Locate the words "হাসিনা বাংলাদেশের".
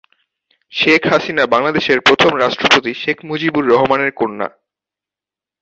1.07-1.99